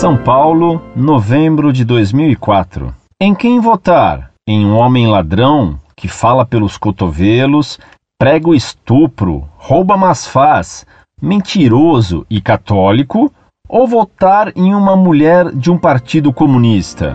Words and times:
São 0.00 0.16
Paulo, 0.16 0.80
novembro 0.96 1.70
de 1.70 1.84
2004. 1.84 2.94
Em 3.20 3.34
quem 3.34 3.60
votar? 3.60 4.30
Em 4.48 4.64
um 4.64 4.74
homem 4.74 5.06
ladrão 5.06 5.78
que 5.94 6.08
fala 6.08 6.46
pelos 6.46 6.78
cotovelos, 6.78 7.78
prega 8.18 8.48
o 8.48 8.54
estupro, 8.54 9.46
rouba 9.58 9.98
mas 9.98 10.26
faz, 10.26 10.86
mentiroso 11.20 12.24
e 12.30 12.40
católico? 12.40 13.30
Ou 13.68 13.86
votar 13.86 14.50
em 14.56 14.74
uma 14.74 14.96
mulher 14.96 15.52
de 15.52 15.70
um 15.70 15.76
partido 15.76 16.32
comunista? 16.32 17.14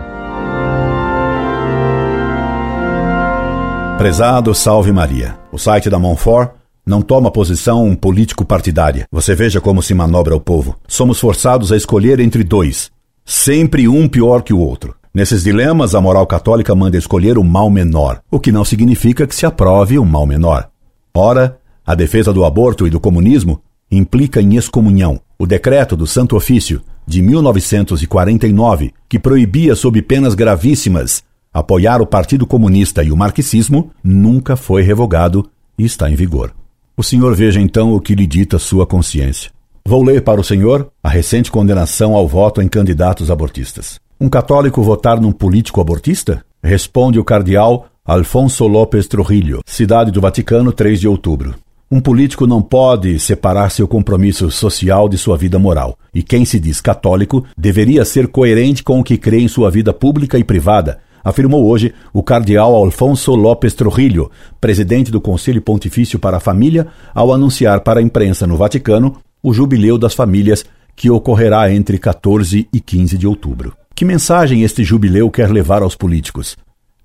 Prezado 3.98 4.54
Salve 4.54 4.92
Maria. 4.92 5.36
O 5.50 5.58
site 5.58 5.90
da 5.90 5.98
Monfort 5.98 6.52
não 6.86 7.02
toma 7.02 7.32
posição 7.32 7.96
político-partidária. 7.96 9.08
Você 9.10 9.34
veja 9.34 9.60
como 9.60 9.82
se 9.82 9.92
manobra 9.92 10.36
o 10.36 10.40
povo. 10.40 10.76
Somos 10.86 11.18
forçados 11.18 11.72
a 11.72 11.76
escolher 11.76 12.20
entre 12.20 12.44
dois. 12.44 12.92
Sempre 13.24 13.88
um 13.88 14.06
pior 14.06 14.42
que 14.42 14.52
o 14.52 14.60
outro. 14.60 14.94
Nesses 15.12 15.42
dilemas, 15.42 15.94
a 15.96 16.00
moral 16.00 16.26
católica 16.26 16.74
manda 16.76 16.96
escolher 16.96 17.38
o 17.38 17.42
mal 17.42 17.68
menor, 17.68 18.20
o 18.30 18.38
que 18.38 18.52
não 18.52 18.64
significa 18.64 19.26
que 19.26 19.34
se 19.34 19.44
aprove 19.44 19.98
o 19.98 20.04
mal 20.04 20.26
menor. 20.26 20.68
Ora, 21.12 21.58
a 21.84 21.94
defesa 21.94 22.32
do 22.32 22.44
aborto 22.44 22.86
e 22.86 22.90
do 22.90 23.00
comunismo 23.00 23.60
implica 23.90 24.40
em 24.40 24.56
excomunhão. 24.56 25.20
O 25.38 25.46
decreto 25.46 25.96
do 25.96 26.06
Santo 26.06 26.36
Ofício, 26.36 26.82
de 27.06 27.20
1949, 27.20 28.92
que 29.08 29.18
proibia 29.18 29.74
sob 29.74 30.00
penas 30.02 30.34
gravíssimas 30.34 31.24
apoiar 31.52 32.02
o 32.02 32.06
Partido 32.06 32.46
Comunista 32.46 33.02
e 33.02 33.10
o 33.10 33.16
marxismo, 33.16 33.90
nunca 34.04 34.56
foi 34.56 34.82
revogado 34.82 35.48
e 35.78 35.86
está 35.86 36.10
em 36.10 36.14
vigor. 36.14 36.52
O 36.98 37.02
senhor 37.02 37.34
veja 37.34 37.60
então 37.60 37.92
o 37.92 38.00
que 38.00 38.14
lhe 38.14 38.26
dita 38.26 38.58
sua 38.58 38.86
consciência. 38.86 39.50
Vou 39.84 40.02
ler 40.02 40.22
para 40.22 40.40
o 40.40 40.44
senhor 40.44 40.88
a 41.04 41.10
recente 41.10 41.50
condenação 41.50 42.14
ao 42.14 42.26
voto 42.26 42.62
em 42.62 42.68
candidatos 42.68 43.30
abortistas. 43.30 44.00
Um 44.18 44.30
católico 44.30 44.82
votar 44.82 45.20
num 45.20 45.30
político 45.30 45.78
abortista? 45.78 46.42
Responde 46.62 47.18
o 47.18 47.24
cardeal 47.24 47.86
Alfonso 48.02 48.66
López 48.66 49.06
Trujillo, 49.06 49.60
Cidade 49.66 50.10
do 50.10 50.22
Vaticano, 50.22 50.72
3 50.72 50.98
de 50.98 51.06
outubro. 51.06 51.54
Um 51.90 52.00
político 52.00 52.46
não 52.46 52.62
pode 52.62 53.18
separar 53.18 53.70
seu 53.70 53.86
compromisso 53.86 54.50
social 54.50 55.06
de 55.06 55.18
sua 55.18 55.36
vida 55.36 55.58
moral, 55.58 55.98
e 56.14 56.22
quem 56.22 56.46
se 56.46 56.58
diz 56.58 56.80
católico 56.80 57.44
deveria 57.58 58.06
ser 58.06 58.26
coerente 58.26 58.82
com 58.82 59.00
o 59.00 59.04
que 59.04 59.18
crê 59.18 59.40
em 59.40 59.48
sua 59.48 59.70
vida 59.70 59.92
pública 59.92 60.38
e 60.38 60.42
privada, 60.42 60.98
afirmou 61.26 61.66
hoje 61.66 61.92
o 62.12 62.22
cardeal 62.22 62.76
Alfonso 62.76 63.34
López 63.34 63.74
Trujillo, 63.74 64.30
presidente 64.60 65.10
do 65.10 65.20
Conselho 65.20 65.60
Pontifício 65.60 66.20
para 66.20 66.36
a 66.36 66.40
Família, 66.40 66.86
ao 67.12 67.34
anunciar 67.34 67.80
para 67.80 67.98
a 67.98 68.02
imprensa 68.02 68.46
no 68.46 68.56
Vaticano 68.56 69.16
o 69.42 69.52
jubileu 69.52 69.98
das 69.98 70.14
famílias 70.14 70.64
que 70.94 71.10
ocorrerá 71.10 71.68
entre 71.72 71.98
14 71.98 72.68
e 72.72 72.80
15 72.80 73.18
de 73.18 73.26
outubro. 73.26 73.76
Que 73.92 74.04
mensagem 74.04 74.62
este 74.62 74.84
jubileu 74.84 75.28
quer 75.28 75.50
levar 75.50 75.82
aos 75.82 75.96
políticos? 75.96 76.56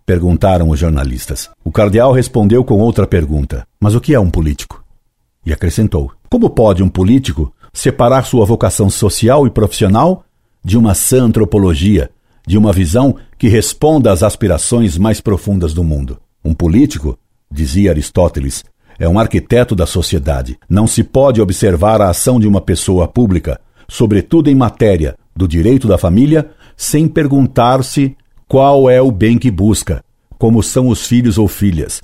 Perguntaram 0.06 0.70
os 0.70 0.78
jornalistas. 0.78 1.50
O 1.64 1.72
cardeal 1.72 2.12
respondeu 2.12 2.64
com 2.64 2.78
outra 2.78 3.08
pergunta: 3.08 3.66
Mas 3.80 3.96
o 3.96 4.00
que 4.00 4.14
é 4.14 4.20
um 4.20 4.30
político? 4.30 4.84
E 5.44 5.52
acrescentou: 5.52 6.12
Como 6.30 6.48
pode 6.48 6.84
um 6.84 6.90
político 6.90 7.52
separar 7.74 8.26
sua 8.26 8.46
vocação 8.46 8.88
social 8.88 9.48
e 9.48 9.50
profissional 9.50 10.24
de 10.64 10.78
uma 10.78 10.94
sã 10.94 11.24
antropologia, 11.24 12.12
de 12.46 12.58
uma 12.58 12.74
visão 12.74 13.16
que 13.42 13.48
responda 13.48 14.12
às 14.12 14.22
aspirações 14.22 15.00
mais 15.00 15.20
profundas 15.20 15.74
do 15.74 15.84
mundo. 15.84 16.20
Um 16.46 16.54
político, 16.54 17.18
dizia 17.52 17.90
Aristóteles, 17.90 18.64
é 19.00 19.10
um 19.10 19.18
arquiteto 19.18 19.76
da 19.76 19.88
sociedade. 19.88 20.60
Não 20.70 20.86
se 20.86 21.04
pode 21.04 21.42
observar 21.42 22.02
a 22.02 22.10
ação 22.10 22.40
de 22.40 22.48
uma 22.48 22.62
pessoa 22.62 23.08
pública, 23.08 23.60
sobretudo 23.90 24.48
em 24.48 24.54
matéria 24.54 25.16
do 25.36 25.48
direito 25.48 25.88
da 25.88 25.98
família, 25.98 26.52
sem 26.78 27.08
perguntar-se 27.08 28.16
qual 28.48 28.88
é 28.88 29.02
o 29.02 29.12
bem 29.12 29.40
que 29.40 29.50
busca, 29.50 30.04
como 30.38 30.62
são 30.62 30.88
os 30.88 31.08
filhos 31.08 31.40
ou 31.40 31.48
filhas, 31.48 32.00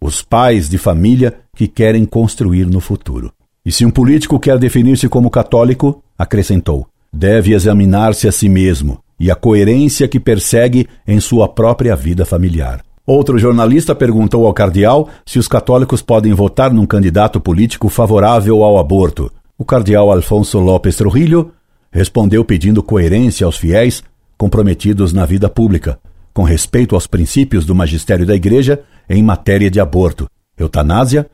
os 0.00 0.22
pais 0.22 0.68
de 0.68 0.76
família 0.76 1.38
que 1.54 1.68
querem 1.68 2.04
construir 2.04 2.66
no 2.66 2.80
futuro. 2.80 3.32
E 3.64 3.70
se 3.70 3.86
um 3.86 3.92
político 3.92 4.40
quer 4.40 4.58
definir-se 4.58 5.08
como 5.08 5.30
católico, 5.30 6.02
acrescentou, 6.18 6.88
deve 7.12 7.54
examinar-se 7.54 8.26
a 8.26 8.32
si 8.32 8.48
mesmo 8.48 8.98
e 9.20 9.30
a 9.30 9.34
coerência 9.34 10.08
que 10.08 10.18
persegue 10.18 10.88
em 11.06 11.20
sua 11.20 11.46
própria 11.46 11.94
vida 11.94 12.24
familiar. 12.24 12.80
Outro 13.06 13.38
jornalista 13.38 13.94
perguntou 13.94 14.46
ao 14.46 14.54
cardeal 14.54 15.08
se 15.26 15.38
os 15.38 15.46
católicos 15.46 16.00
podem 16.00 16.32
votar 16.32 16.72
num 16.72 16.86
candidato 16.86 17.38
político 17.38 17.90
favorável 17.90 18.64
ao 18.64 18.78
aborto. 18.78 19.30
O 19.58 19.64
cardeal 19.64 20.10
Alfonso 20.10 20.58
López 20.58 20.96
Trujillo 20.96 21.52
respondeu 21.92 22.44
pedindo 22.44 22.82
coerência 22.82 23.44
aos 23.44 23.58
fiéis 23.58 24.02
comprometidos 24.38 25.12
na 25.12 25.26
vida 25.26 25.50
pública, 25.50 25.98
com 26.32 26.42
respeito 26.42 26.94
aos 26.94 27.06
princípios 27.06 27.66
do 27.66 27.74
magistério 27.74 28.24
da 28.24 28.34
Igreja 28.34 28.80
em 29.08 29.22
matéria 29.22 29.70
de 29.70 29.80
aborto, 29.80 30.26
eutanásia, 30.56 31.28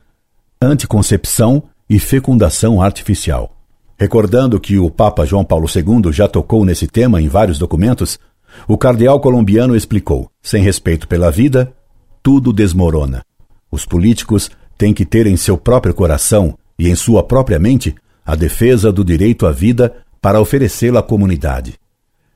anticoncepção 0.61 1.63
e 1.89 1.99
fecundação 1.99 2.81
artificial. 2.81 3.56
Recordando 3.99 4.59
que 4.59 4.77
o 4.77 4.91
Papa 4.91 5.25
João 5.25 5.43
Paulo 5.43 5.67
II 5.67 6.13
já 6.13 6.27
tocou 6.27 6.63
nesse 6.63 6.85
tema 6.85 7.19
em 7.19 7.27
vários 7.27 7.57
documentos, 7.57 8.19
o 8.67 8.77
cardeal 8.77 9.19
colombiano 9.19 9.75
explicou: 9.75 10.29
sem 10.41 10.61
respeito 10.61 11.07
pela 11.07 11.31
vida, 11.31 11.73
tudo 12.21 12.53
desmorona. 12.53 13.23
Os 13.71 13.85
políticos 13.85 14.51
têm 14.77 14.93
que 14.93 15.03
ter 15.03 15.25
em 15.25 15.35
seu 15.35 15.57
próprio 15.57 15.95
coração 15.95 16.55
e 16.77 16.87
em 16.87 16.95
sua 16.95 17.23
própria 17.23 17.57
mente 17.57 17.95
a 18.23 18.35
defesa 18.35 18.91
do 18.91 19.03
direito 19.03 19.47
à 19.47 19.51
vida 19.51 19.95
para 20.21 20.39
oferecê-la 20.39 20.99
à 20.99 21.03
comunidade. 21.03 21.79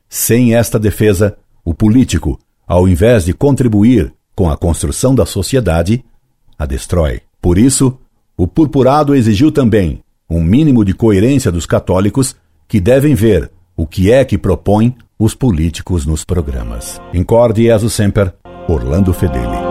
Sem 0.09 0.55
esta 0.55 0.79
defesa, 0.79 1.37
o 1.63 1.75
político, 1.75 2.39
ao 2.67 2.87
invés 2.87 3.25
de 3.25 3.33
contribuir 3.33 4.11
com 4.35 4.49
a 4.49 4.57
construção 4.57 5.13
da 5.13 5.27
sociedade, 5.27 6.03
a 6.57 6.65
destrói. 6.65 7.21
Por 7.39 7.57
isso, 7.57 7.99
o 8.35 8.47
purpurado 8.47 9.13
exigiu 9.13 9.51
também 9.51 10.01
um 10.31 10.41
mínimo 10.41 10.85
de 10.85 10.93
coerência 10.93 11.51
dos 11.51 11.65
católicos 11.65 12.37
que 12.65 12.79
devem 12.79 13.13
ver 13.13 13.51
o 13.75 13.85
que 13.85 14.09
é 14.09 14.23
que 14.23 14.37
propõem 14.37 14.95
os 15.19 15.35
políticos 15.35 16.05
nos 16.05 16.23
programas. 16.23 17.01
Incorde 17.13 17.63
Jesus 17.63 17.91
Semper, 17.91 18.33
Orlando 18.69 19.13
Fedeli. 19.13 19.70